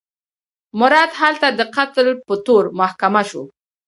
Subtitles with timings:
[0.79, 3.43] مراد هلته د قتل په تور محاکمه شو.